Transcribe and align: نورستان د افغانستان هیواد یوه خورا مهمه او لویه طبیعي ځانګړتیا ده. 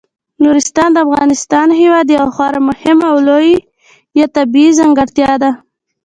نورستان 0.43 0.89
د 0.93 0.97
افغانستان 1.07 1.67
هیواد 1.81 2.07
یوه 2.15 2.29
خورا 2.35 2.59
مهمه 2.69 3.05
او 3.11 3.17
لویه 3.27 4.25
طبیعي 4.35 4.71
ځانګړتیا 4.79 5.31
ده. 5.43 5.51